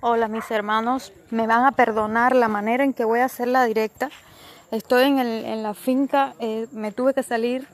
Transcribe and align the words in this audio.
Hola 0.00 0.28
mis 0.28 0.48
hermanos, 0.52 1.12
me 1.30 1.48
van 1.48 1.64
a 1.64 1.72
perdonar 1.72 2.32
la 2.32 2.46
manera 2.46 2.84
en 2.84 2.92
que 2.92 3.04
voy 3.04 3.18
a 3.18 3.24
hacer 3.24 3.48
la 3.48 3.64
directa. 3.64 4.10
Estoy 4.70 5.06
en, 5.06 5.18
el, 5.18 5.44
en 5.44 5.64
la 5.64 5.74
finca, 5.74 6.34
eh, 6.38 6.68
me 6.70 6.92
tuve 6.92 7.14
que 7.14 7.24
salir 7.24 7.66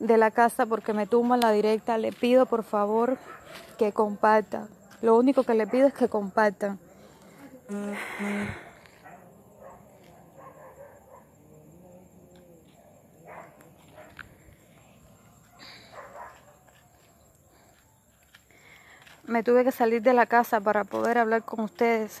de 0.00 0.16
la 0.16 0.32
casa 0.32 0.66
porque 0.66 0.92
me 0.94 1.06
tumba 1.06 1.36
la 1.36 1.52
directa. 1.52 1.96
Le 1.96 2.10
pido 2.10 2.46
por 2.46 2.64
favor 2.64 3.18
que 3.78 3.92
compartan. 3.92 4.68
Lo 5.00 5.16
único 5.16 5.44
que 5.44 5.54
le 5.54 5.68
pido 5.68 5.86
es 5.86 5.94
que 5.94 6.08
compartan. 6.08 6.80
Me 19.30 19.44
tuve 19.44 19.62
que 19.62 19.70
salir 19.70 20.02
de 20.02 20.12
la 20.12 20.26
casa 20.26 20.60
para 20.60 20.82
poder 20.82 21.16
hablar 21.16 21.44
con 21.44 21.60
ustedes. 21.60 22.20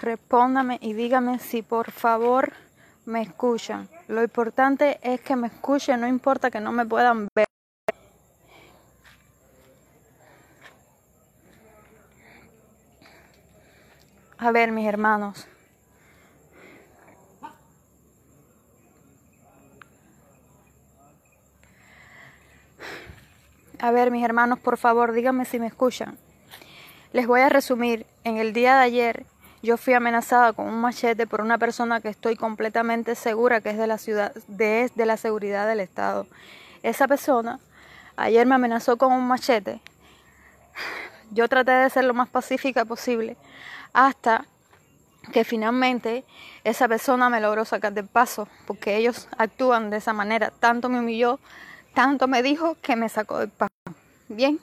Respóndame 0.00 0.78
y 0.80 0.94
dígame 0.94 1.38
si 1.38 1.62
por 1.62 1.92
favor 1.92 2.52
me 3.04 3.22
escuchan. 3.22 3.88
Lo 4.08 4.20
importante 4.20 4.98
es 5.04 5.20
que 5.20 5.36
me 5.36 5.46
escuchen, 5.46 6.00
no 6.00 6.08
importa 6.08 6.50
que 6.50 6.58
no 6.58 6.72
me 6.72 6.84
puedan 6.84 7.28
ver. 7.32 7.46
A 14.38 14.50
ver, 14.50 14.72
mis 14.72 14.88
hermanos. 14.88 15.46
A 23.82 23.90
ver, 23.90 24.12
mis 24.12 24.24
hermanos, 24.24 24.60
por 24.60 24.78
favor, 24.78 25.10
díganme 25.10 25.44
si 25.44 25.58
me 25.58 25.66
escuchan. 25.66 26.16
Les 27.12 27.26
voy 27.26 27.40
a 27.40 27.48
resumir. 27.48 28.06
En 28.22 28.36
el 28.36 28.52
día 28.52 28.76
de 28.76 28.84
ayer 28.84 29.26
yo 29.60 29.76
fui 29.76 29.92
amenazada 29.92 30.52
con 30.52 30.68
un 30.68 30.80
machete 30.80 31.26
por 31.26 31.40
una 31.40 31.58
persona 31.58 32.00
que 32.00 32.08
estoy 32.08 32.36
completamente 32.36 33.16
segura 33.16 33.60
que 33.60 33.70
es 33.70 33.78
de 33.78 33.88
la 33.88 33.98
ciudad, 33.98 34.32
de, 34.46 34.88
de 34.94 35.04
la 35.04 35.16
seguridad 35.16 35.66
del 35.66 35.80
Estado. 35.80 36.28
Esa 36.84 37.08
persona 37.08 37.58
ayer 38.16 38.46
me 38.46 38.54
amenazó 38.54 38.96
con 38.96 39.12
un 39.12 39.26
machete. 39.26 39.80
Yo 41.32 41.48
traté 41.48 41.72
de 41.72 41.90
ser 41.90 42.04
lo 42.04 42.14
más 42.14 42.28
pacífica 42.28 42.84
posible 42.84 43.36
hasta 43.92 44.44
que 45.32 45.42
finalmente 45.42 46.24
esa 46.62 46.86
persona 46.86 47.28
me 47.30 47.40
logró 47.40 47.64
sacar 47.64 47.92
del 47.92 48.06
paso, 48.06 48.46
porque 48.64 48.96
ellos 48.96 49.26
actúan 49.36 49.90
de 49.90 49.96
esa 49.96 50.12
manera. 50.12 50.52
Tanto 50.60 50.88
me 50.88 51.00
humilló, 51.00 51.40
tanto 51.94 52.28
me 52.28 52.42
dijo 52.42 52.76
que 52.82 52.96
me 52.96 53.08
sacó 53.08 53.38
del 53.38 53.50
paso. 53.50 53.72
Bien. 54.28 54.58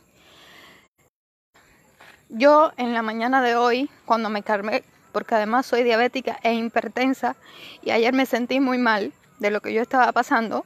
Yo 2.29 2.71
en 2.77 2.93
la 2.93 3.01
mañana 3.01 3.41
de 3.41 3.55
hoy, 3.55 3.89
cuando 4.05 4.29
me 4.29 4.43
calmé, 4.43 4.83
porque 5.11 5.35
además 5.35 5.65
soy 5.65 5.83
diabética 5.83 6.39
e 6.43 6.53
hipertensa, 6.53 7.35
y 7.81 7.91
ayer 7.91 8.13
me 8.13 8.25
sentí 8.25 8.59
muy 8.59 8.77
mal 8.77 9.11
de 9.39 9.51
lo 9.51 9.61
que 9.61 9.73
yo 9.73 9.81
estaba 9.81 10.11
pasando, 10.11 10.65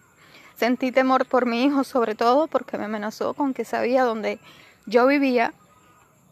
sentí 0.57 0.91
temor 0.91 1.25
por 1.25 1.45
mi 1.45 1.63
hijo, 1.63 1.83
sobre 1.83 2.15
todo 2.15 2.47
porque 2.47 2.77
me 2.77 2.85
amenazó 2.85 3.33
con 3.33 3.53
que 3.53 3.65
sabía 3.65 4.03
dónde 4.03 4.39
yo 4.85 5.07
vivía 5.07 5.53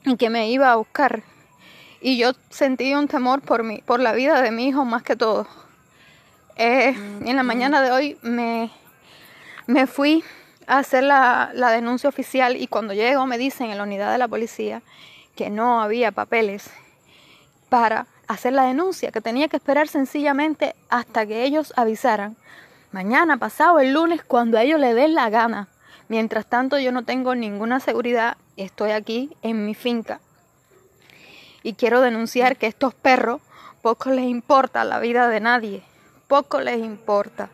y 0.06 0.18
que 0.18 0.30
me 0.30 0.50
iba 0.50 0.72
a 0.72 0.76
buscar. 0.76 1.24
Y 2.02 2.18
yo 2.18 2.32
sentí 2.50 2.94
un 2.94 3.08
temor 3.08 3.42
por, 3.42 3.64
mi, 3.64 3.78
por 3.80 4.00
la 4.00 4.12
vida 4.12 4.42
de 4.42 4.52
mi 4.52 4.68
hijo 4.68 4.84
más 4.84 5.04
que 5.04 5.16
todo. 5.16 5.48
Eh, 6.58 6.96
en 7.26 7.36
la 7.36 7.44
mañana 7.44 7.82
de 7.82 7.92
hoy 7.92 8.18
me, 8.22 8.72
me 9.72 9.88
fui 9.88 10.24
hacer 10.68 11.04
la, 11.04 11.52
denuncia 11.54 12.10
oficial 12.10 12.58
y 12.58 12.68
cuando 12.68 12.94
llego 12.94 13.26
me 13.26 13.38
dicen 13.38 13.72
en 13.72 13.78
la 13.78 13.84
unidad 13.84 14.12
de 14.12 14.18
la 14.18 14.28
policía 14.28 14.82
que 15.36 15.50
no 15.50 15.82
había 15.82 16.12
papeles 16.12 16.70
para 17.70 18.08
hacer 18.28 18.54
la 18.54 18.66
denuncia, 18.66 19.12
que 19.12 19.22
tenía 19.22 19.48
que 19.48 19.58
esperar 19.58 19.88
sencillamente 19.88 20.76
hasta 20.90 21.26
que 21.26 21.44
ellos 21.44 21.74
avisaran. 21.76 22.36
Mañana, 22.92 23.38
pasado, 23.38 23.80
el 23.80 23.94
lunes, 23.94 24.24
cuando 24.24 24.58
a 24.58 24.64
ellos 24.64 24.80
les 24.80 24.94
den 24.94 25.16
la 25.16 25.30
gana. 25.30 25.70
Mientras 26.10 26.46
tanto, 26.46 26.78
yo 26.78 26.92
no 26.92 27.04
tengo 27.04 27.34
ninguna 27.34 27.80
seguridad, 27.80 28.36
estoy 28.58 28.92
aquí 28.92 29.36
en 29.42 29.66
mi 29.66 29.74
finca. 29.74 30.20
Y 31.64 31.74
quiero 31.74 32.02
denunciar 32.02 32.58
que 32.58 32.68
estos 32.68 32.94
perros 32.94 33.42
poco 33.82 34.10
les 34.10 34.26
importa 34.26 34.84
la 34.84 35.00
vida 35.00 35.30
de 35.30 35.40
nadie, 35.40 35.84
poco 36.28 36.60
les 36.60 36.80
importa. 36.80 37.50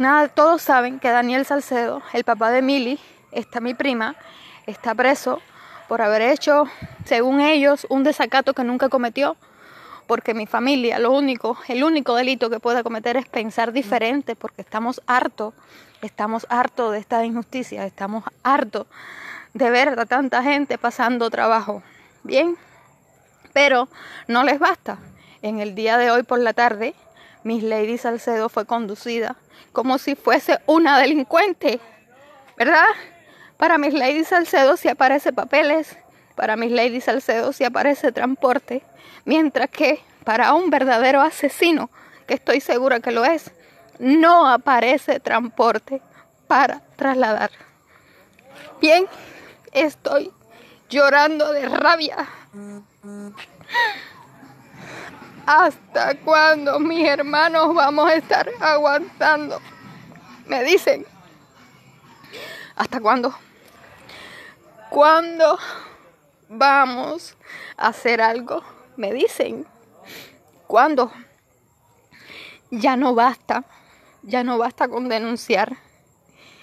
Nada, 0.00 0.28
todos 0.28 0.62
saben 0.62 0.98
que 0.98 1.10
Daniel 1.10 1.44
Salcedo, 1.44 2.00
el 2.14 2.24
papá 2.24 2.50
de 2.50 2.62
Mili, 2.62 2.98
está 3.32 3.60
mi 3.60 3.74
prima, 3.74 4.16
está 4.66 4.94
preso 4.94 5.42
por 5.88 6.00
haber 6.00 6.22
hecho, 6.22 6.64
según 7.04 7.42
ellos, 7.42 7.86
un 7.90 8.02
desacato 8.02 8.54
que 8.54 8.64
nunca 8.64 8.88
cometió, 8.88 9.36
porque 10.06 10.32
mi 10.32 10.46
familia, 10.46 10.98
lo 10.98 11.12
único, 11.12 11.58
el 11.68 11.84
único 11.84 12.14
delito 12.14 12.48
que 12.48 12.60
puede 12.60 12.82
cometer 12.82 13.18
es 13.18 13.28
pensar 13.28 13.72
diferente, 13.72 14.36
porque 14.36 14.62
estamos 14.62 15.02
hartos, 15.06 15.52
estamos 16.00 16.46
hartos 16.48 16.92
de 16.92 16.98
esta 16.98 17.22
injusticia, 17.26 17.84
estamos 17.84 18.24
hartos 18.42 18.86
de 19.52 19.68
ver 19.68 20.00
a 20.00 20.06
tanta 20.06 20.42
gente 20.42 20.78
pasando 20.78 21.28
trabajo. 21.28 21.82
Bien, 22.22 22.56
pero 23.52 23.86
no 24.28 24.44
les 24.44 24.58
basta. 24.58 24.96
En 25.42 25.60
el 25.60 25.74
día 25.74 25.98
de 25.98 26.10
hoy 26.10 26.22
por 26.22 26.38
la 26.38 26.54
tarde 26.54 26.94
Miss 27.42 27.62
Lady 27.62 27.98
Salcedo 27.98 28.48
fue 28.48 28.66
conducida 28.66 29.36
como 29.72 29.98
si 29.98 30.14
fuese 30.14 30.58
una 30.66 30.98
delincuente, 30.98 31.80
¿verdad? 32.56 32.86
Para 33.56 33.78
Miss 33.78 33.94
Lady 33.94 34.24
Salcedo 34.24 34.76
si 34.76 34.88
aparece 34.88 35.32
papeles, 35.32 35.96
para 36.34 36.56
Miss 36.56 36.72
Lady 36.72 37.00
Salcedo 37.00 37.52
si 37.52 37.64
aparece 37.64 38.12
transporte, 38.12 38.82
mientras 39.24 39.70
que 39.70 40.00
para 40.24 40.54
un 40.54 40.70
verdadero 40.70 41.20
asesino, 41.20 41.90
que 42.26 42.34
estoy 42.34 42.60
segura 42.60 43.00
que 43.00 43.10
lo 43.10 43.24
es, 43.24 43.50
no 43.98 44.48
aparece 44.48 45.20
transporte 45.20 46.00
para 46.46 46.80
trasladar. 46.96 47.50
Bien, 48.80 49.06
estoy 49.72 50.32
llorando 50.88 51.52
de 51.52 51.68
rabia. 51.68 52.28
¿Hasta 55.52 56.14
cuándo 56.14 56.78
mis 56.78 57.04
hermanos 57.04 57.74
vamos 57.74 58.08
a 58.08 58.14
estar 58.14 58.48
aguantando? 58.60 59.60
Me 60.46 60.62
dicen. 60.62 61.04
¿Hasta 62.76 63.00
cuándo? 63.00 63.34
¿Cuándo 64.90 65.58
vamos 66.48 67.36
a 67.76 67.88
hacer 67.88 68.20
algo? 68.20 68.62
Me 68.96 69.12
dicen. 69.12 69.66
¿Cuándo? 70.68 71.10
Ya 72.70 72.96
no 72.96 73.16
basta. 73.16 73.64
Ya 74.22 74.44
no 74.44 74.56
basta 74.56 74.86
con 74.86 75.08
denunciar. 75.08 75.78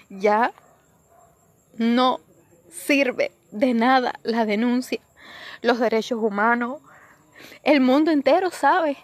Ya 0.08 0.54
no 1.78 2.22
sirve 2.72 3.34
de 3.52 3.74
nada 3.74 4.14
la 4.24 4.46
denuncia. 4.46 5.02
Los 5.62 5.78
derechos 5.78 6.20
humanos, 6.22 6.80
el 7.64 7.82
mundo 7.82 8.12
entero 8.12 8.52
sabe 8.52 8.98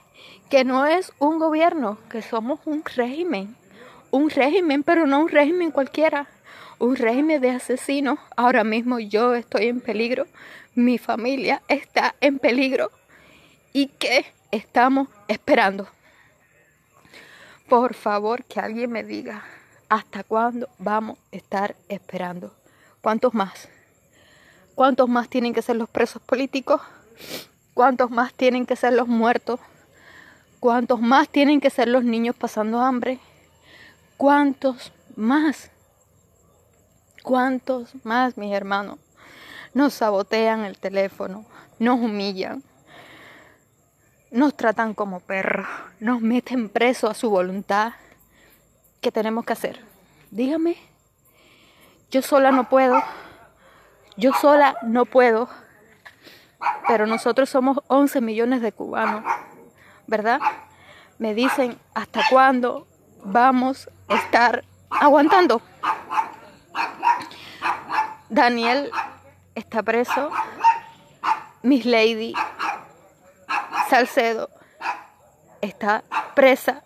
que 0.49 0.63
no 0.63 0.85
es 0.85 1.11
un 1.19 1.39
gobierno, 1.39 1.97
que 2.09 2.21
somos 2.21 2.59
un 2.65 2.83
régimen. 2.85 3.55
Un 4.11 4.29
régimen, 4.29 4.83
pero 4.83 5.07
no 5.07 5.21
un 5.21 5.29
régimen 5.29 5.71
cualquiera. 5.71 6.27
Un 6.79 6.95
régimen 6.95 7.41
de 7.41 7.49
asesinos. 7.49 8.19
Ahora 8.35 8.63
mismo 8.63 8.99
yo 8.99 9.33
estoy 9.33 9.67
en 9.67 9.81
peligro. 9.81 10.27
Mi 10.75 10.97
familia 10.97 11.61
está 11.67 12.15
en 12.21 12.39
peligro. 12.39 12.91
¿Y 13.73 13.87
qué 13.87 14.25
estamos 14.51 15.07
esperando? 15.27 15.87
Por 17.67 17.95
favor, 17.95 18.43
que 18.43 18.59
alguien 18.59 18.91
me 18.91 19.03
diga 19.03 19.43
hasta 19.89 20.23
cuándo 20.23 20.69
vamos 20.77 21.17
a 21.31 21.35
estar 21.35 21.75
esperando. 21.89 22.53
¿Cuántos 23.01 23.33
más? 23.33 23.67
¿Cuántos 24.75 25.09
más 25.09 25.29
tienen 25.29 25.53
que 25.53 25.61
ser 25.61 25.75
los 25.75 25.89
presos 25.89 26.21
políticos? 26.21 26.81
¿Cuántos 27.73 28.11
más 28.11 28.33
tienen 28.33 28.65
que 28.65 28.75
ser 28.75 28.93
los 28.93 29.07
muertos? 29.07 29.59
¿Cuántos 30.59 31.01
más 31.01 31.27
tienen 31.27 31.59
que 31.59 31.69
ser 31.69 31.87
los 31.87 32.03
niños 32.03 32.35
pasando 32.35 32.79
hambre? 32.79 33.19
¿Cuántos 34.17 34.93
más? 35.15 35.71
¿Cuántos 37.23 37.93
más, 38.05 38.37
mis 38.37 38.53
hermanos? 38.53 38.99
Nos 39.73 39.93
sabotean 39.95 40.65
el 40.65 40.77
teléfono, 40.77 41.45
nos 41.79 41.99
humillan, 41.99 42.61
nos 44.29 44.55
tratan 44.55 44.93
como 44.93 45.19
perros, 45.19 45.67
nos 45.99 46.21
meten 46.21 46.69
preso 46.69 47.09
a 47.09 47.13
su 47.13 47.29
voluntad. 47.29 47.93
¿Qué 49.01 49.11
tenemos 49.11 49.45
que 49.45 49.53
hacer? 49.53 49.79
Dígame. 50.31 50.77
Yo 52.11 52.21
sola 52.21 52.51
no 52.51 52.69
puedo. 52.69 53.01
Yo 54.15 54.31
sola 54.33 54.75
no 54.83 55.05
puedo. 55.05 55.49
Pero 56.87 57.07
nosotros 57.07 57.49
somos 57.49 57.79
11 57.87 58.21
millones 58.21 58.61
de 58.61 58.71
cubanos, 58.71 59.23
¿verdad? 60.07 60.39
Me 61.17 61.33
dicen, 61.33 61.77
¿hasta 61.93 62.21
cuándo 62.29 62.87
vamos 63.23 63.89
a 64.09 64.15
estar 64.15 64.63
aguantando? 64.89 65.61
Daniel 68.29 68.91
está 69.55 69.83
preso 69.83 70.31
Miss 71.61 71.85
Lady 71.85 72.33
Salcedo 73.89 74.49
está 75.61 76.03
presa, 76.35 76.83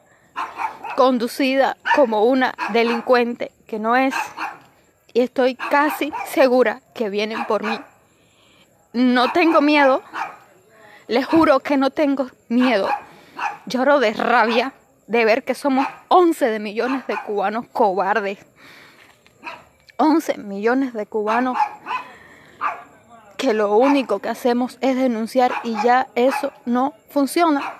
conducida 0.95 1.77
como 1.95 2.23
una 2.25 2.53
delincuente 2.73 3.51
que 3.65 3.79
no 3.79 3.95
es. 3.95 4.13
Y 5.13 5.21
estoy 5.21 5.55
casi 5.55 6.13
segura 6.25 6.81
que 6.93 7.09
vienen 7.09 7.45
por 7.45 7.63
mí. 7.63 7.79
No 8.97 9.31
tengo 9.31 9.61
miedo. 9.61 10.01
Les 11.07 11.23
juro 11.23 11.59
que 11.59 11.77
no 11.77 11.91
tengo 11.91 12.31
miedo. 12.49 12.89
Lloro 13.67 13.99
de 13.99 14.11
rabia 14.13 14.73
de 15.05 15.23
ver 15.23 15.43
que 15.43 15.53
somos 15.53 15.85
11 16.07 16.47
de 16.47 16.57
millones 16.57 17.05
de 17.05 17.15
cubanos 17.23 17.67
cobardes. 17.71 18.39
11 19.97 20.39
millones 20.39 20.95
de 20.95 21.05
cubanos 21.05 21.59
que 23.37 23.53
lo 23.53 23.77
único 23.77 24.17
que 24.17 24.29
hacemos 24.29 24.79
es 24.81 24.95
denunciar 24.95 25.53
y 25.63 25.79
ya 25.83 26.07
eso 26.15 26.51
no 26.65 26.95
funciona. 27.11 27.75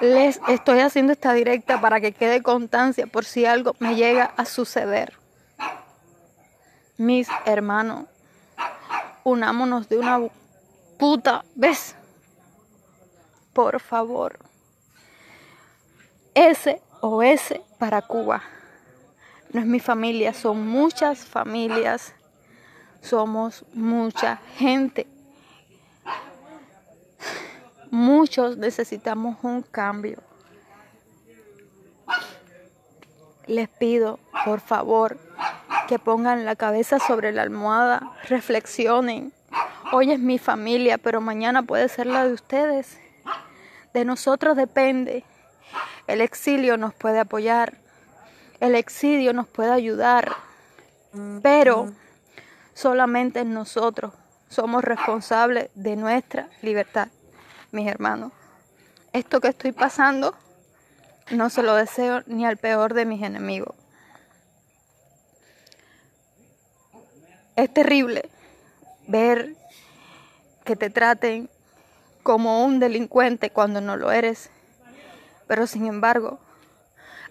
Les 0.00 0.40
estoy 0.46 0.78
haciendo 0.78 1.12
esta 1.12 1.32
directa 1.32 1.80
para 1.80 2.00
que 2.00 2.12
quede 2.12 2.44
constancia 2.44 3.08
por 3.08 3.24
si 3.24 3.44
algo 3.44 3.74
me 3.80 3.96
llega 3.96 4.32
a 4.36 4.44
suceder. 4.44 5.14
Mis 6.96 7.26
hermanos, 7.44 8.06
unámonos 9.24 9.88
de 9.88 9.98
una 9.98 10.20
puta 10.98 11.44
vez. 11.54 11.94
Por 13.52 13.80
favor. 13.80 14.38
S 16.34 16.80
o 17.00 17.22
S 17.22 17.60
para 17.78 18.02
Cuba. 18.02 18.42
No 19.52 19.60
es 19.60 19.66
mi 19.66 19.80
familia, 19.80 20.32
son 20.32 20.66
muchas 20.66 21.24
familias. 21.24 22.14
Somos 23.02 23.64
mucha 23.74 24.36
gente. 24.56 25.06
Muchos 27.90 28.56
necesitamos 28.56 29.36
un 29.42 29.60
cambio. 29.60 30.22
Les 33.46 33.68
pido, 33.68 34.18
por 34.44 34.60
favor, 34.60 35.18
que 35.88 35.98
pongan 35.98 36.44
la 36.44 36.56
cabeza 36.56 36.98
sobre 36.98 37.32
la 37.32 37.42
almohada, 37.42 38.12
reflexionen. 38.28 39.32
Hoy 39.92 40.12
es 40.12 40.18
mi 40.18 40.38
familia, 40.38 40.98
pero 40.98 41.20
mañana 41.20 41.62
puede 41.62 41.88
ser 41.88 42.06
la 42.06 42.26
de 42.26 42.32
ustedes. 42.32 42.98
De 43.92 44.04
nosotros 44.04 44.56
depende. 44.56 45.24
El 46.06 46.20
exilio 46.20 46.76
nos 46.76 46.94
puede 46.94 47.20
apoyar. 47.20 47.78
El 48.60 48.74
exilio 48.74 49.32
nos 49.32 49.46
puede 49.46 49.72
ayudar. 49.72 50.32
Pero 51.42 51.92
solamente 52.74 53.44
nosotros 53.44 54.14
somos 54.48 54.82
responsables 54.82 55.70
de 55.74 55.96
nuestra 55.96 56.48
libertad 56.62 57.08
mis 57.72 57.88
hermanos. 57.88 58.32
Esto 59.12 59.40
que 59.40 59.48
estoy 59.48 59.72
pasando 59.72 60.34
no 61.30 61.50
se 61.50 61.62
lo 61.62 61.74
deseo 61.74 62.22
ni 62.26 62.46
al 62.46 62.58
peor 62.58 62.94
de 62.94 63.06
mis 63.06 63.22
enemigos. 63.22 63.74
Es 67.54 67.72
terrible 67.72 68.28
ver 69.06 69.54
que 70.64 70.74
te 70.76 70.90
traten 70.90 71.50
como 72.22 72.64
un 72.64 72.78
delincuente 72.78 73.50
cuando 73.50 73.80
no 73.80 73.96
lo 73.96 74.12
eres, 74.12 74.50
pero 75.46 75.66
sin 75.66 75.86
embargo, 75.86 76.38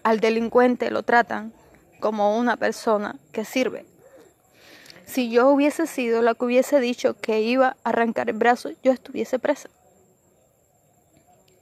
al 0.03 0.19
delincuente 0.19 0.91
lo 0.91 1.03
tratan 1.03 1.53
como 1.99 2.37
una 2.37 2.57
persona 2.57 3.17
que 3.31 3.45
sirve. 3.45 3.85
Si 5.05 5.29
yo 5.29 5.49
hubiese 5.49 5.87
sido 5.87 6.21
la 6.21 6.35
que 6.35 6.45
hubiese 6.45 6.79
dicho 6.79 7.19
que 7.19 7.41
iba 7.41 7.77
a 7.83 7.89
arrancar 7.89 8.29
el 8.29 8.37
brazo, 8.37 8.69
yo 8.83 8.91
estuviese 8.91 9.39
presa. 9.39 9.69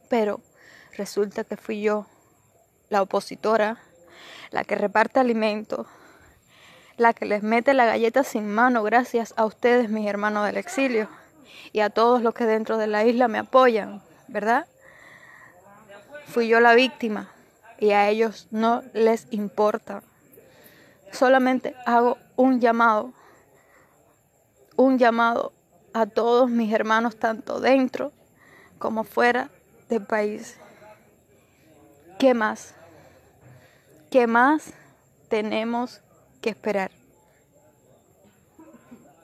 Pero 0.10 0.42
resulta 0.98 1.44
que 1.44 1.56
fui 1.56 1.82
yo, 1.82 2.08
la 2.90 3.02
opositora, 3.02 3.78
la 4.52 4.64
que 4.64 4.76
reparte 4.76 5.20
alimentos, 5.20 5.88
la 7.00 7.14
que 7.14 7.26
les 7.26 7.44
mete 7.44 7.74
la 7.74 7.86
galleta 7.86 8.24
sin 8.24 8.50
mano 8.50 8.84
gracias 8.84 9.34
a 9.38 9.46
ustedes, 9.46 9.90
mis 9.90 10.08
hermanos 10.08 10.46
del 10.46 10.58
exilio, 10.58 11.08
y 11.72 11.80
a 11.80 11.90
todos 11.90 12.22
los 12.22 12.34
que 12.34 12.46
dentro 12.46 12.78
de 12.78 12.88
la 12.88 13.06
isla 13.06 13.28
me 13.28 13.40
apoyan, 13.40 14.02
¿verdad? 14.28 14.68
Fui 16.28 16.48
yo 16.48 16.60
la 16.60 16.76
víctima 16.76 17.30
y 17.80 17.92
a 17.92 18.10
ellos 18.10 18.48
no 18.52 18.84
les 18.94 19.28
importa. 19.32 20.04
Solamente 21.12 21.74
hago 21.86 22.18
un 22.36 22.60
llamado, 22.60 23.14
un 24.76 24.98
llamado 24.98 25.54
a 25.94 26.06
todos 26.06 26.50
mis 26.50 26.72
hermanos, 26.74 27.18
tanto 27.18 27.60
dentro 27.62 28.12
como 28.78 29.04
fuera 29.06 29.50
del 29.88 30.06
país. 30.06 30.58
¿Qué 32.20 32.34
más? 32.34 32.76
¿Qué 34.12 34.28
más 34.28 34.74
tenemos 35.30 36.02
que 36.42 36.50
esperar? 36.50 36.92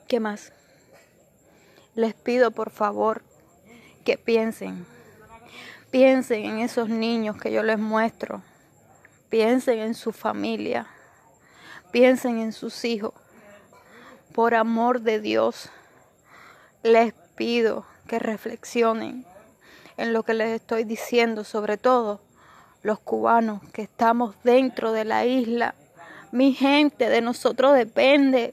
¿Qué 0.08 0.20
más? 0.20 0.52
Les 1.94 2.14
pido 2.14 2.50
por 2.50 2.70
favor 2.70 3.22
que 4.04 4.18
piensen. 4.18 4.86
Piensen 5.90 6.44
en 6.44 6.58
esos 6.58 6.88
niños 6.88 7.36
que 7.36 7.50
yo 7.50 7.62
les 7.62 7.78
muestro. 7.78 8.42
Piensen 9.28 9.78
en 9.78 9.94
su 9.94 10.12
familia. 10.12 10.86
Piensen 11.90 12.38
en 12.38 12.52
sus 12.52 12.84
hijos. 12.84 13.14
Por 14.32 14.54
amor 14.54 15.00
de 15.00 15.20
Dios, 15.20 15.70
les 16.82 17.14
pido 17.34 17.86
que 18.06 18.18
reflexionen 18.18 19.26
en 19.96 20.12
lo 20.12 20.22
que 20.22 20.34
les 20.34 20.50
estoy 20.50 20.84
diciendo, 20.84 21.44
sobre 21.44 21.78
todo 21.78 22.20
los 22.82 23.00
cubanos 23.00 23.62
que 23.72 23.82
estamos 23.82 24.36
dentro 24.44 24.92
de 24.92 25.04
la 25.04 25.24
isla. 25.24 25.74
Mi 26.36 26.52
gente, 26.52 27.08
de 27.08 27.22
nosotros 27.22 27.72
depende. 27.72 28.52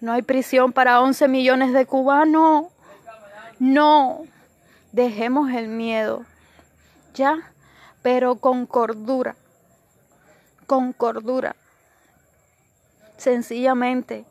No 0.00 0.12
hay 0.12 0.22
prisión 0.22 0.72
para 0.72 1.00
11 1.00 1.26
millones 1.26 1.72
de 1.72 1.86
cubanos. 1.86 2.66
No, 3.58 4.22
dejemos 4.92 5.50
el 5.50 5.66
miedo, 5.66 6.24
¿ya? 7.14 7.52
Pero 8.02 8.36
con 8.36 8.66
cordura, 8.66 9.34
con 10.68 10.92
cordura. 10.92 11.56
Sencillamente 13.16 14.24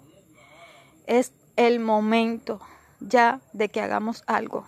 es 1.06 1.34
el 1.58 1.82
momento 1.82 2.62
ya 3.02 3.42
de 3.52 3.68
que 3.68 3.82
hagamos 3.82 4.24
algo. 4.26 4.66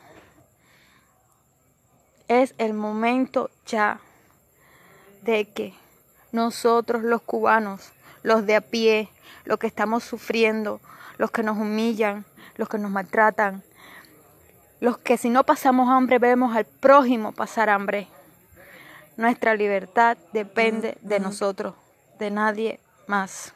Es 2.28 2.56
el 2.58 2.74
momento 2.74 3.50
ya 3.66 4.02
de 5.22 5.46
que 5.46 5.74
nosotros 6.32 7.04
los 7.04 7.22
cubanos, 7.22 7.92
los 8.24 8.46
de 8.46 8.56
a 8.56 8.62
pie, 8.62 9.10
los 9.46 9.60
que 9.60 9.68
estamos 9.68 10.04
sufriendo, 10.04 10.80
los 11.18 11.32
que 11.32 11.44
nos 11.44 11.58
humillan, 11.58 12.26
los 12.56 12.70
que 12.70 12.78
nos 12.78 12.92
maltratan, 12.92 13.64
los 14.80 14.98
que 14.98 15.18
si 15.18 15.30
no 15.30 15.44
pasamos 15.44 15.90
hambre 15.90 16.20
vemos 16.20 16.56
al 16.56 16.66
prójimo 16.66 17.32
pasar 17.32 17.70
hambre. 17.70 18.08
Nuestra 19.18 19.56
libertad 19.56 20.18
depende 20.34 20.98
de 21.02 21.20
nosotros, 21.20 21.76
de 22.18 22.32
nadie 22.32 22.80
más. 23.08 23.54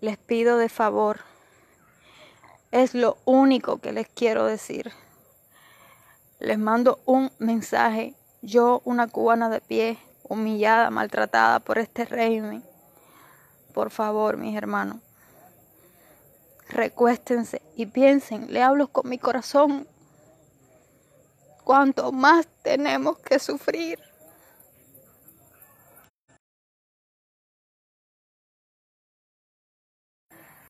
Les 0.00 0.18
pido 0.18 0.58
de 0.58 0.68
favor, 0.68 1.20
es 2.70 2.94
lo 2.94 3.16
único 3.24 3.78
que 3.78 3.92
les 3.92 4.06
quiero 4.08 4.44
decir 4.46 4.92
les 6.44 6.58
mando 6.58 7.00
un 7.06 7.30
mensaje. 7.38 8.14
Yo, 8.46 8.82
una 8.84 9.06
cubana 9.06 9.48
de 9.48 9.62
pie, 9.62 9.98
humillada, 10.28 10.90
maltratada 10.90 11.60
por 11.60 11.78
este 11.78 12.04
régimen. 12.04 12.62
Por 13.72 13.88
favor, 13.88 14.36
mis 14.36 14.54
hermanos, 14.54 14.98
recuéstense 16.68 17.62
y 17.74 17.86
piensen, 17.86 18.52
le 18.52 18.62
hablo 18.62 18.88
con 18.88 19.08
mi 19.08 19.16
corazón. 19.16 19.88
Cuanto 21.64 22.12
más 22.12 22.46
tenemos 22.62 23.18
que 23.20 23.38
sufrir. 23.38 23.98